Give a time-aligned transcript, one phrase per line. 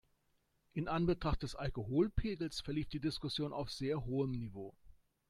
[0.73, 4.75] In Anbetracht des Alkoholpegels verlief die Diskussion auf sehr hohem Niveau.